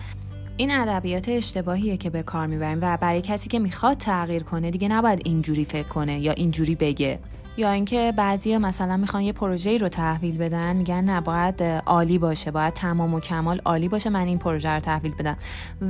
[0.58, 4.88] این ادبیات اشتباهیه که به کار می‌بریم و برای کسی که می‌خواد تغییر کنه دیگه
[4.88, 7.20] نباید اینجوری فکر کنه یا اینجوری بگه.
[7.58, 12.52] یا اینکه بعضی مثلا می‌خوان یه پروژه رو تحویل بدن میگن نه باید عالی باشه
[12.52, 15.38] باید تمام و کمال عالی باشه من این پروژه رو تحویل بدم.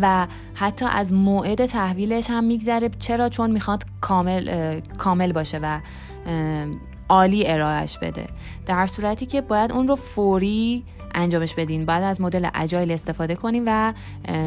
[0.02, 5.80] و حتی از موعد تحویلش هم میگذره چرا؟ چون می‌خواد کامل کامل باشه و
[7.10, 8.28] عالی ارائهش بده.
[8.66, 10.84] در صورتی که باید اون رو فوری
[11.16, 11.86] انجامش بدین.
[11.86, 13.94] بعد از مدل اجایل استفاده کنین و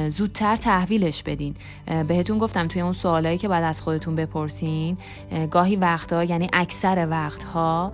[0.08, 1.54] زودتر تحویلش بدین.
[2.08, 4.96] بهتون گفتم توی اون سوالایی که بعد از خودتون بپرسین
[5.50, 7.92] گاهی وقتها یعنی اکثر وقتها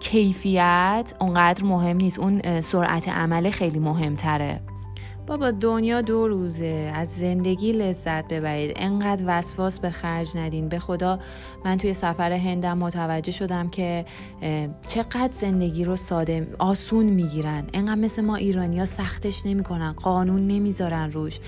[0.00, 2.18] کیفیت اونقدر مهم نیست.
[2.18, 4.60] اون سرعت عمل خیلی مهمتره.
[5.28, 6.92] بابا دنیا دو روزه.
[6.94, 8.72] از زندگی لذت ببرید.
[8.76, 10.68] انقدر وسواس به خرج ندین.
[10.68, 11.18] به خدا
[11.64, 14.04] من توی سفر هندم متوجه شدم که
[14.86, 17.64] چقدر زندگی رو ساده آسون می‌گیرن.
[17.72, 19.92] انقدر مثل ما ایرانیا سختش نمی‌کنن.
[19.92, 21.38] قانون نمی‌ذارن روش.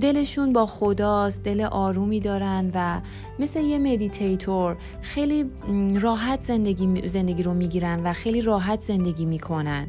[0.00, 3.00] دلشون با خداست دل آرومی دارن و
[3.38, 5.50] مثل یه meditator خیلی
[6.00, 9.86] راحت زندگی, زندگی رو می‌گیرن و خیلی راحت زندگی می‌کنن.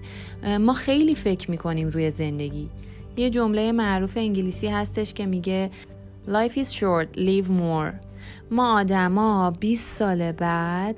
[0.60, 2.70] ما خیلی فکر می‌کنیم روی زندگی.
[3.18, 5.72] یه جمله معروف انگلیسی هستش که میگه
[6.28, 7.94] Life is short, live more.
[8.52, 10.96] ما آدما 20 سال بعد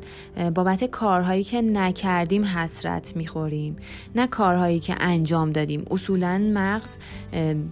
[0.55, 3.77] بابت کارهایی که نکردیم حسرت می‌خوریم.
[4.15, 5.85] نه کارهایی که انجام دادیم.
[5.91, 6.97] اصولا مغز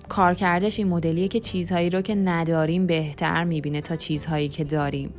[0.09, 5.13] کارکردش این مدلیه که چیزهایی رو که نداریم بهتر می‌بینه تا چیزهایی که داریم.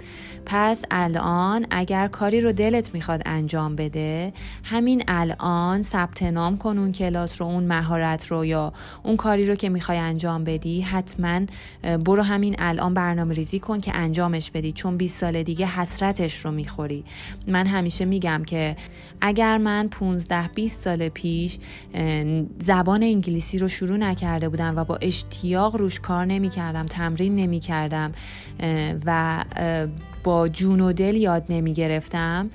[0.47, 4.33] پس الان اگر کاری رو دلت می‌خواد انجام بده
[4.65, 9.55] همین الان ثبت نام کن اون کلاس رو اون مهارت رو یا اون کاری رو
[9.55, 10.81] که می‌خوای انجام بدی.
[10.81, 11.41] حتما
[11.83, 16.51] برو همین الان برنامه ریزی کن که انجامش بدی چون 20 سال دیگه حسرتش رو
[16.51, 17.05] می‌خوری.
[17.47, 18.77] من همیشه میگم که
[19.21, 21.59] اگر من 15 20 سال پیش
[22.59, 28.13] زبان انگلیسی رو شروع نکرده بودم و با اشتیاق روش کار نمی‌کردم تمرین نمی‌کردم
[29.07, 29.45] و
[30.25, 32.51] با جون و دل یاد نمی گرفتم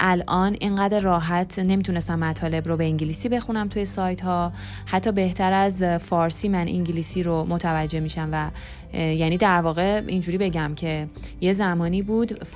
[0.00, 4.52] الان اینقدر راحت نمی‌تونستم مطالب رو به انگلیسی بخونم توی سایت ها
[4.86, 8.50] حتی بهتر از فارسی من انگلیسی رو متوجه میشم و
[8.92, 11.06] یعنی در واقع اینجوری بگم که
[11.40, 12.46] یه زمانی بود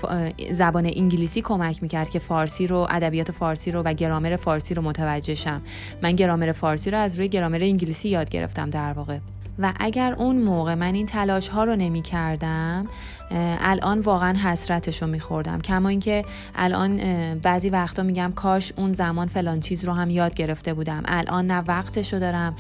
[0.53, 5.35] زبان انگلیسی کمک می‌کرد که فارسی رو ادبیات فارسی رو و گرامر فارسی رو متوجه
[5.35, 5.63] شم.
[6.03, 9.19] من گرامر فارسی رو از روی گرامر انگلیسی یاد گرفتم در واقع.
[9.59, 12.87] و اگر اون موقع من این تلاش ها رو نمی کردم
[13.61, 15.61] الان واقعا حسرتش رو میخوردم.
[15.61, 16.99] کما اینکه الان
[17.39, 21.03] بعضی وقتا میگم کاش اون زمان فلان چیز رو هم یاد گرفته بودم.
[21.05, 22.57] الان نه وقتش رو دارم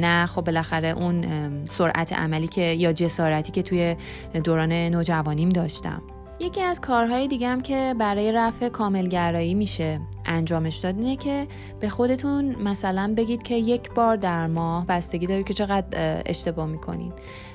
[0.00, 1.24] نه خب بالاخره اون
[1.64, 3.96] سرعت عملی که یا جسارتی که توی
[4.44, 6.02] دوران نوجوانیم داشتم.
[6.40, 10.00] یکی از کارهای دیگم که برای رفع کاملگرایی میشه.
[10.26, 11.46] انجامش داد اینه که
[11.80, 17.12] به خودتون مثلا بگید که یک بار در ماه بستگی داره که چقدر اشتباه می‌کنین.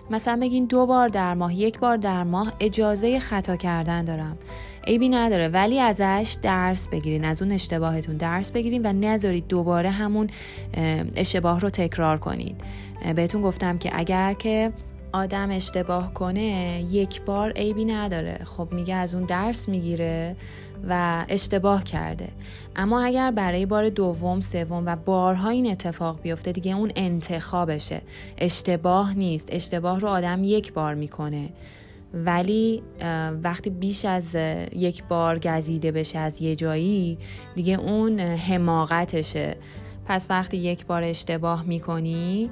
[0.09, 4.37] مثلا بگین دو بار در ماه یک بار در ماه اجازه خطا کردن دارم.
[4.87, 10.29] عیبی نداره ولی ازش درس بگیرین از اون اشتباهتون درس بگیرین و نذارید دوباره همون
[11.15, 12.61] اشتباه رو تکرار کنید.
[13.15, 14.73] بهتون گفتم که اگر که
[15.13, 16.41] آدم اشتباه کنه
[16.91, 18.39] یک بار عیبی نداره.
[18.45, 20.35] خب میگه از اون درس می‌گیره.
[20.89, 22.27] و اشتباه کرده.
[22.75, 28.01] اما اگر برای بار دوم سوم و بارها این اتفاق بیفته دیگه اون انتخابشه.
[28.37, 29.47] اشتباه نیست.
[29.51, 31.49] اشتباه رو آدم یک بار می‌کنه.
[32.13, 32.83] ولی
[33.43, 34.35] وقتی بیش از
[34.75, 37.17] یک بار گزیده بشه از یه جایی
[37.55, 39.55] دیگه اون حماقتشه.
[40.11, 42.49] پس وقتی یک بار اشتباه می‌کنی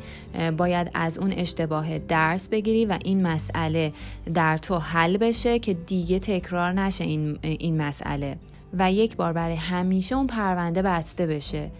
[0.57, 3.93] باید از اون اشتباه درس بگیری و این مسئله
[4.33, 8.37] در تو حل بشه که دیگه تکرار نشه این, این مسئله.
[8.79, 11.71] و یک بار برای همیشه اون پرونده بسته بشه.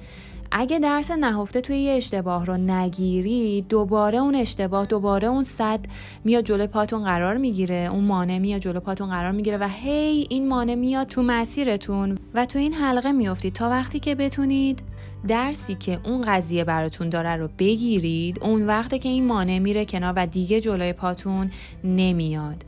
[0.51, 5.79] اگه درس نهفته توی یه اشتباه رو نگیری دوباره اون اشتباه دوباره اون صد
[6.23, 10.47] میاد جلو پاتون قرار می‌گیره اون مانع میاد جلو پاتون قرار می‌گیره و هی این
[10.47, 14.83] مانع میاد تو مسیرتون و تو این حلقه میافتید تا وقتی که بتونید
[15.27, 20.13] درسی که اون قضیه براتون داره رو بگیرید اون وقته که این مانع میره کنار
[20.15, 21.51] و دیگه جلوی پاتون
[21.83, 22.65] نمیاد.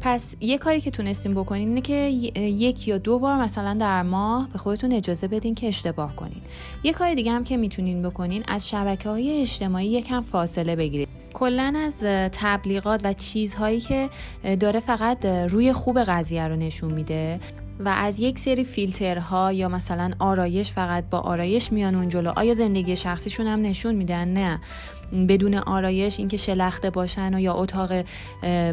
[0.00, 1.94] پس یه کاری که تونستیم بکنین اینه که
[2.38, 6.42] یک یا دو بار مثلا در ماه به خودتون اجازه بدین که اشتباه کنین.
[6.84, 11.08] یه کار دیگه هم که می‌تونین بکنین از شبکه های اجتماعی یکم فاصله بگیرید.
[11.34, 12.00] کلا از
[12.32, 14.08] تبلیغات و چیزهایی که
[14.60, 17.40] داره فقط روی خوب قضیه رو نشون میده.
[17.80, 22.32] و از یک سری فیلترها یا مثلا آرایش فقط با آرایش میان اون جلو.
[22.36, 24.60] آیا زندگی شخصیشون هم نشون میدن؟ نه.
[25.28, 28.04] بدون آرایش اینکه شلخته باشن و یا اتاق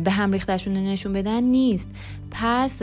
[0.04, 1.90] به هم ریختشون نشون بدن نیست.
[2.32, 2.82] پس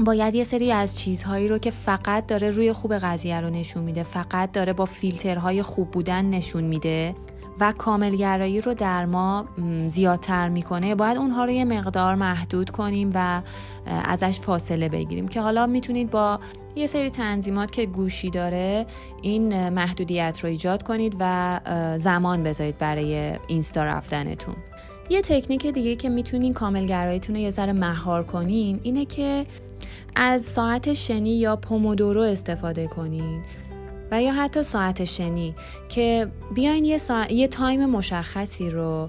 [0.00, 4.02] باید یه سری از چیزهایی رو که فقط داره روی خوب قضیه رو نشون میده
[4.02, 7.14] فقط داره با فیلترهای خوب بودن نشون میده.
[7.60, 9.46] و کاملگرایی رو در ما
[9.88, 10.94] زیادتر می‌کنه.
[10.94, 13.42] باید اونها رو یه مقدار محدود کنیم و
[13.86, 15.28] ازش فاصله بگیریم.
[15.28, 16.40] که حالا می‌تونید با
[16.76, 18.86] یه سری تنظیمات که گوشی داره
[19.22, 21.60] این محدودیت رو ایجاد کنید و
[21.96, 24.54] زمان بذارید برای اینستا رفتنتون.
[25.10, 29.46] یه تکنیک دیگه که می‌تونین کاملگراییتون رو یه ذره مهار کنین اینه که
[30.16, 33.42] از ساعت شنی یا پومودورو استفاده کنین.
[34.10, 35.54] و یا حتی ساعت شنی
[35.88, 36.98] که بیاین یه,
[37.30, 39.08] یه time مشخصی رو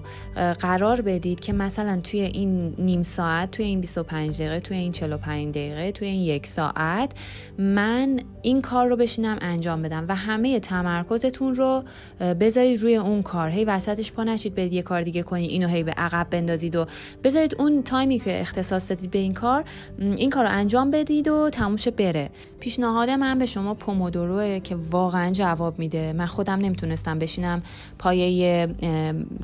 [0.58, 5.54] قرار بدید که مثلا توی این نیم ساعت توی این 25 دقیقه توی این 45
[5.54, 7.12] دقیقه توی این یک ساعت
[7.58, 11.84] من این کار رو بشینم انجام بدم و همه تمرکزتون رو
[12.20, 13.48] بذارید روی اون کار.
[13.48, 16.86] هی وسطش پا نشید برید یه کار دیگه کنید اینو هی به عقب بندازید و
[17.24, 19.64] بذارید اون time ی که اختصاص دادید به این کار
[19.98, 22.30] این کار رو انجام بدید و تموم شه بره.
[22.60, 26.12] پیشنهاد من به شما پومودوروه که واقعا جواب میده.
[26.12, 27.62] من خودم نمی‌تونستم بشینم
[27.98, 28.68] پایه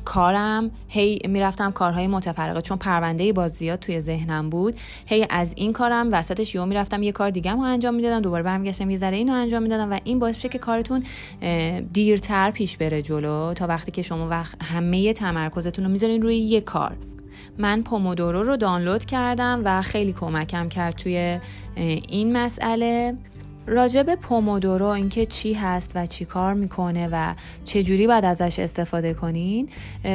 [0.05, 0.71] کارم.
[0.87, 4.75] هی می‌رفتم کارهای متفرقه چون پرونده بازیات توی ذهنم بود.
[5.05, 8.21] هی از این کارم وسطش یو می‌رفتم یه کار دیگه رو انجام می‌دادم.
[8.21, 11.03] دوباره برمیگشتم یه ذره اینو انجام می‌دادم و این باعث میشه که کارتون
[11.93, 13.53] دیرتر پیش بره جلو.
[13.53, 16.95] تا وقتی که شما وقت همه تمرکزتون رو می‌ذارین روی یه کار.
[17.57, 21.39] من پومودورو رو دانلود کردم و خیلی کمکم کرد توی
[22.07, 23.15] این مسئله.
[23.67, 27.33] راجع به پومودورو اینکه چی هست و چی کار می‌کنه و
[27.65, 29.69] چجوری باید ازش استفاده کنین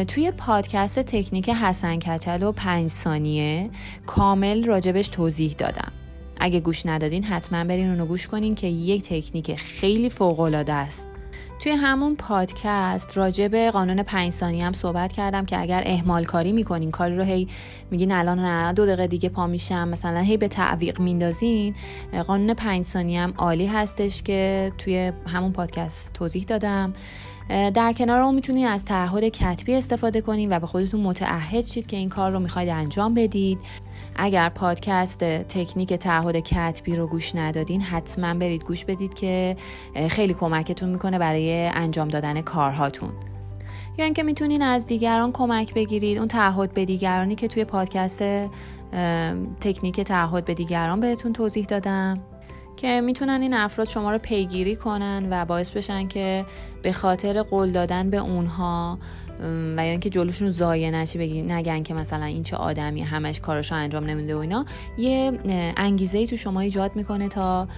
[0.08, 3.70] توی پادکست تکنیک حسن کچل و پنج ثانیه
[4.06, 5.92] کامل راجبش توضیح دادم.
[6.40, 11.08] اگه گوش ندادین حتما برین اونو گوش کنین که یک تکنیک خیلی فوقالعاده است.
[11.59, 16.53] توی همون پادکست راجع به قانون پنج ثانیه هم صحبت کردم که اگر اهمال کاری
[16.53, 17.49] می‌کنین کاری رو هی
[17.90, 21.75] میگین الان نه دو دقیقه دیگه پا میشم مثلا هی به تعویق میندازین.
[22.27, 26.94] قانون پنج ثانیه هم عالی هستش که توی همون پادکست توضیح دادم.
[27.49, 31.97] در کنار اون می‌تونید از تعهد کتبی استفاده کنین و به خودتون متعهد شید که
[31.97, 33.59] این کار رو می‌خواید انجام بدید.
[34.18, 39.57] اگر پادکست تکنیک تعهد کتبی رو گوش ندادین حتما برید گوش بدید که
[40.09, 43.11] خیلی کمکتون می‌کنه برای انجام دادن کارهاتون.
[43.98, 48.22] یا اینکه می‌تونین از دیگران کمک بگیرید اون تعهد به دیگرانی که توی پادکست
[49.61, 52.20] تکنیک تعهد به دیگران بهتون توضیح دادم
[52.76, 56.44] که می‌تونن این افراد شما رو پیگیری کنن و باعث بشن که
[56.83, 58.98] به خاطر قول دادن به اونها
[59.77, 63.74] و یا اینکه جلوشون زایه نشی بگی نگن که مثلا این چه آدمی همش کارشو
[63.74, 64.64] انجام نمیده و اینا.
[64.98, 65.38] یه
[65.77, 67.68] انگیزه ای تو شما ایجاد می‌کنه تا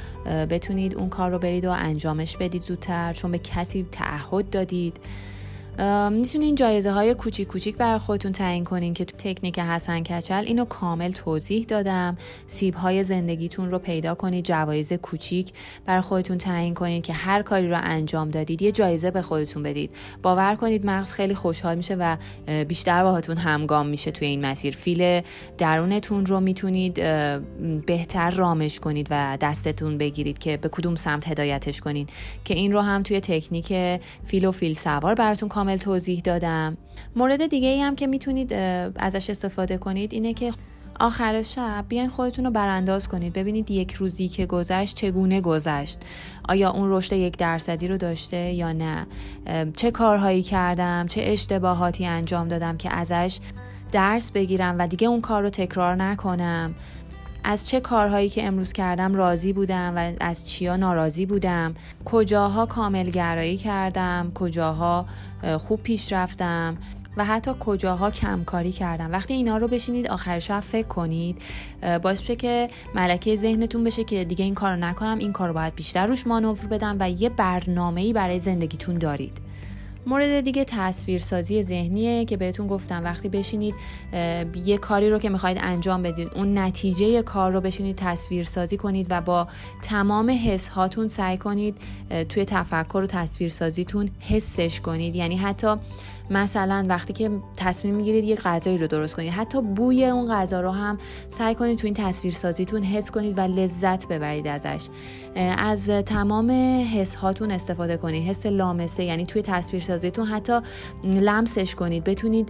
[0.51, 3.13] بتونید اون کار رو برید و انجامش بدید زودتر.
[3.13, 4.97] چون به کسی تعهد دادید.
[6.13, 10.65] می‌تونین جایزه های کوچیک کوچیک بر خودتون تعیین کنین که تو تکنیک حسن کچل اینو
[10.65, 12.17] کامل توضیح دادم.
[12.47, 15.53] سیب های زندگیتون رو پیدا کنید جوایز کوچیک
[15.87, 19.91] بر خودتون تعیین کنید که هر کاری رو انجام دادید یه جایزه به خودتون بدید.
[20.23, 22.17] باور کنید مغز خیلی خوشحال میشه و
[22.65, 24.77] بیشتر باهاتون همگام میشه توی این مسیر.
[24.77, 25.21] فیل
[25.59, 26.95] درونتون رو می‌تونید
[27.87, 32.09] بهتر رامش کنید و دستتون بگیرید که به کدوم سمت هدایتش کنید
[32.45, 36.77] که این رو هم توی تکنیک فیل و فیل سوار براتون توضیح دادم.
[37.17, 38.53] مورد دیگه ای هم که می‌تونید
[38.97, 40.53] ازش استفاده کنید اینه که
[41.01, 45.99] آخر شب بیاین خودتون رو برانداز کنید ببینید یک روزی که گذشت چگونه گذشت.
[46.49, 49.07] آیا اون رشد یک درصدی رو داشته یا نه؟
[49.77, 53.39] چه کارهایی کردم؟ چه اشتباهاتی انجام دادم که ازش
[53.93, 56.75] درس بگیرم و دیگه اون کار رو تکرار نکنم؟
[57.45, 61.75] از چه کارهایی که امروز کردم راضی بودم و از چیا ناراضی بودم؟
[62.05, 65.07] کجاها کامل گرایی کردم؟ کجاها
[65.59, 66.77] خوب پیش رفتم؟
[67.17, 71.43] و حتی کجاها کمکاری کردم؟ وقتی اینا رو بشینید آخر شب فکر کنید
[72.03, 75.55] باعث بشه که ملکه ذهنتون بشه که دیگه این کار رو نکنم این کار رو
[75.55, 79.50] باید بیشتر روش مانور بدم و یه برنامه برای زندگیتون دارید.
[80.07, 83.05] مورد دیگه تصویرسازی ذهنیه که بهتون گفتم.
[83.05, 83.75] وقتی بشینید
[84.65, 89.21] یه کاری رو که می‌خواید انجام بدید اون نتیجه کار رو بشینید تصویرسازی کنید و
[89.21, 89.49] با
[89.83, 91.77] تمام حس هاتون سعی کنید
[92.29, 95.17] توی تفکر و تصویرسازیتون حسش کنید.
[95.17, 95.77] یعنی حتی
[96.31, 100.71] مثلا وقتی که تصمیم می‌گیرید یک غذایی رو درست کنید حتی بوی اون غذا رو
[100.71, 104.89] هم سعی کنید تو این تصویر سازیتون حس کنید و لذت ببرید ازش.
[105.59, 106.51] از تمام
[106.95, 108.25] حس هاتون استفاده کنید.
[108.25, 110.61] حس لامسه یعنی توی تصویر سازیتون حتی
[111.05, 112.05] لمسش کنید.
[112.05, 112.49] بتونید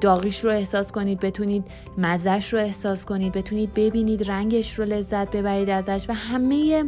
[0.00, 1.64] داغیش رو احساس کنید بتونید
[1.98, 6.84] مزش رو احساس کنید بتونید ببینید رنگش رو لذت ببرید ازش و همه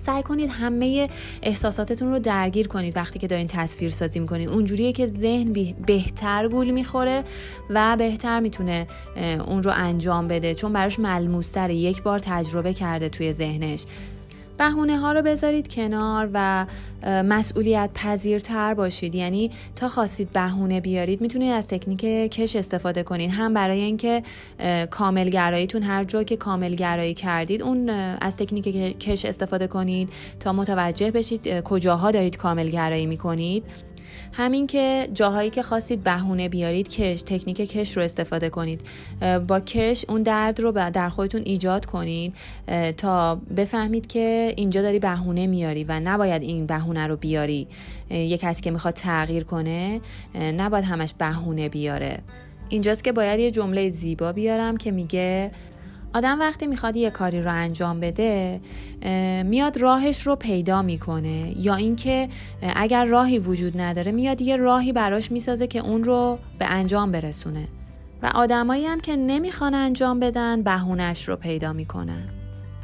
[0.00, 1.08] سعی کنید همه
[1.42, 4.48] احساساتتون رو درگیر کنید وقتی که دارین تصویر سازی می‌کنید.
[4.48, 7.24] اونجوریه که ذهن بهتر گول می‌خوره
[7.70, 8.86] و بهتر می‌تونه
[9.46, 10.54] اون رو انجام بده.
[10.54, 11.74] چون براش ملموستره.
[11.74, 13.84] یک بار تجربه کرده توی ذهنش.
[14.62, 16.66] بهونه ها رو بذارید کنار و
[17.06, 19.14] مسئولیت پذیرتر باشید.
[19.14, 24.22] یعنی تا خواستید بهونه بیارید می‌تونید از تکنیک کش استفاده کنید هم برای اینکه
[24.90, 30.08] کاملگراییتون هر جا که کاملگرایی کردید اون از تکنیک کش استفاده کنید
[30.40, 33.64] تا متوجه بشید کجاها دارید کاملگرایی می‌کنید.
[34.32, 38.80] همین که جاهایی که خواستید بهونه بیارید کش تکنیک کش رو استفاده کنید.
[39.48, 42.34] با کش اون درد رو در خودتون ایجاد کنید
[42.96, 47.68] تا بفهمید که اینجا داری بهونه میاری و نباید این بهونه رو بیاری.
[48.10, 50.00] یک کسی که می‌خواد تغییر کنه
[50.34, 52.18] نباید همش بهونه بیاره.
[52.68, 55.50] اینجاست که باید یه جمله زیبا بیارم که میگه
[56.14, 58.60] آدم وقتی می‌خواد یه کاری رو انجام بده
[59.44, 61.54] میاد راهش رو پیدا می‌کنه.
[61.58, 62.28] یا اینکه
[62.62, 67.68] اگر راهی وجود نداره میاد یه راهی براش می‌سازه که اون رو به انجام برسونه.
[68.22, 72.28] و آدمایی هم که نمی‌خوان انجام بدن بهونش رو پیدا می‌کنن.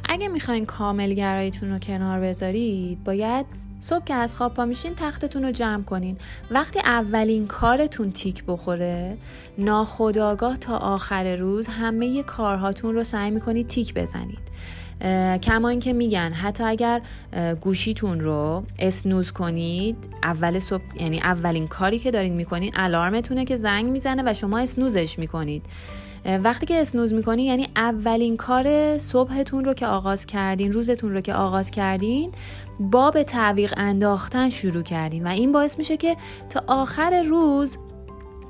[0.03, 3.45] اگه می‌خواین کاملگراییتون رو کنار بذارید باید
[3.79, 6.17] صبح که از خواب پا میشین تختتون رو جمع کنین.
[6.51, 9.17] وقتی اولین کارتون تیک بخوره
[9.57, 14.49] ناخداگاه تا آخر روز همه کارهاتون رو سعی می‌کنید تیک بزنید.
[15.41, 17.01] کما اینکه میگن حتی اگر
[17.61, 23.85] گوشیتون رو اسنوز کنید اول صبح یعنی اولین کاری که دارین می‌کنین الارمتونه که زنگ
[23.85, 25.65] می‌زنه و شما اسنوزش می‌کنید.
[26.43, 31.33] وقتی که اسنوز می‌کنین یعنی اولین کار صبحتون رو که آغاز کردین روزتون رو که
[31.33, 32.31] آغاز کردین
[32.79, 36.17] با به تعویق انداختن شروع کردین و این باعث میشه که
[36.49, 37.77] تا آخر روز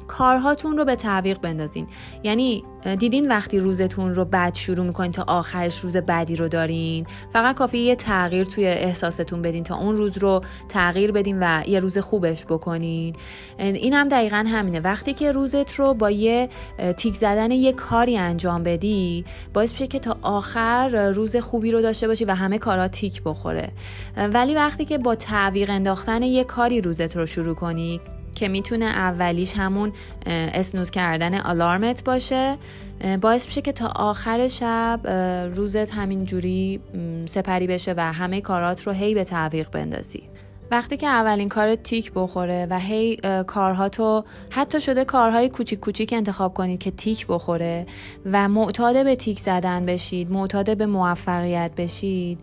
[0.09, 1.87] کارهاتون رو به تعویق بندازین.
[2.23, 2.63] یعنی
[2.99, 7.77] دیدین وقتی روزتون رو بد شروع می‌کنین تا آخرش روز بدی رو دارین؟ فقط کافی
[7.77, 12.45] یه تغییر توی احساستون بدین تا اون روز رو تغییر بدین و یه روز خوبش
[12.45, 13.15] بکنین.
[13.59, 14.79] این هم دقیقا همینه.
[14.79, 16.49] وقتی که روزت رو با یه
[16.97, 22.07] تیک زدن یه کاری انجام بدی باعث میشه که تا آخر روز خوبی رو داشته
[22.07, 23.71] باشی و همه کارا تیک بخوره.
[24.17, 28.01] ولی وقتی که با تعویق انداختن یه کاری روزت رو شروع کنی
[28.39, 29.93] که می‌تونه اولیش همون
[30.25, 32.57] اسنوز کردن آلارمت باشه.
[33.21, 35.07] باعث میشه که تا آخر شب
[35.55, 36.79] روزت همین جوری
[37.25, 40.23] سپری بشه و همه کارات رو هی به تعویق بندازی.
[40.71, 43.17] وقتی که اولین کار تیک بخوره و هی
[43.47, 47.85] کارها تو حتی شده کارهای کوچیک کوچیک انتخاب کنید که تیک بخوره
[48.25, 52.39] و معتاد به تیک زدن بشید معتاد به موفقیت بشید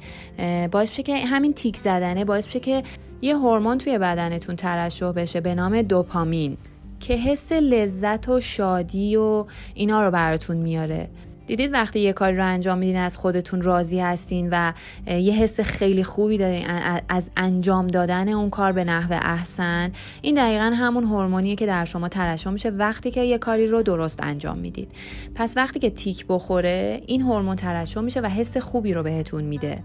[0.70, 2.82] باعث بشه که همین تیک زدنه باعث بشه که
[3.22, 6.56] یه هورمون توی بدنتون ترشح بشه به نام دوپامین
[7.00, 9.44] که حس لذت و شادی و
[9.74, 11.08] اینا رو براتون میاره.
[11.46, 14.72] دیدید وقتی یه کاری رو انجام میدین از خودتون راضی هستین و
[15.06, 16.66] یه حس خیلی خوبی دارین
[17.08, 19.92] از انجام دادن اون کار به نحو احسن
[20.22, 24.22] این دقیقا همون هورمونیه که در شما ترشح میشه وقتی که یه کاری رو درست
[24.22, 24.88] انجام می‌دید.
[25.34, 29.82] پس وقتی که تیک بخوره این هورمون ترشح میشه و حس خوبی رو بهتون میده.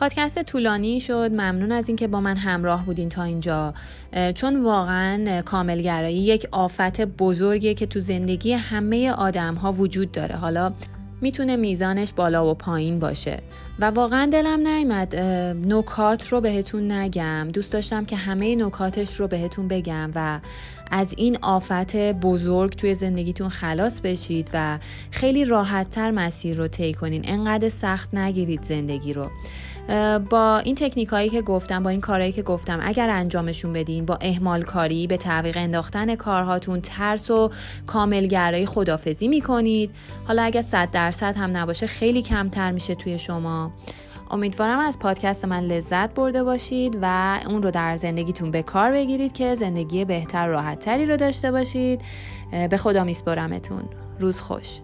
[0.00, 1.30] پادکست طولانی شد.
[1.32, 3.74] ممنون از اینکه با من همراه بودین تا اینجا.
[4.34, 10.36] چون واقعا کاملگرایی یک آفت بزرگیه که تو زندگی همه آدم ها وجود داره.
[10.36, 10.72] حالا
[11.20, 13.38] می‌تونه میزانش بالا و پایین باشه.
[13.78, 15.16] و واقعا دلم نیمد
[15.66, 17.48] نکات رو بهتون نگم.
[17.52, 20.40] دوست داشتم که همه نکاتش رو بهتون بگم و
[20.90, 24.78] از این آفت بزرگ توی زندگیتون خلاص بشید و
[25.10, 27.22] خیلی راحتتر مسیر رو طی کنین.
[27.24, 29.30] انقدر سخت نگیرید زندگی رو.
[30.30, 34.18] با این تکنیک هایی که گفتم با این کارهایی که گفتم اگر انجامشون بدین با
[34.20, 37.50] اهمال کاری به تعویق انداختن کارهاتون ترس و
[37.86, 39.90] کاملگرایی خدافزی می‌کنید.
[40.26, 43.72] حالا اگر صد درصد هم نباشه خیلی کمتر میشه توی شما.
[44.30, 49.32] امیدوارم از پادکست من لذت برده باشید و اون رو در زندگیتون به کار بگیرید
[49.32, 52.00] که زندگی بهتر راحتتری رو داشته باشید.
[52.70, 53.82] به خدا میسپرمتون
[54.18, 54.80] روز خوش.